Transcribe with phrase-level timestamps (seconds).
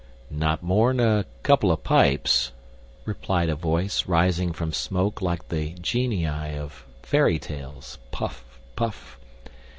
[0.31, 2.53] "Not more'n a couple of pipes,"
[3.05, 6.69] replied a voice, rising from smoke like the genii in
[7.03, 8.43] fairy tales (puff!
[8.75, 9.19] puff!).